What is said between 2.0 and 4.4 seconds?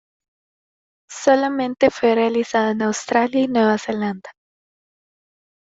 realizado en Australia y Nueva Zelanda.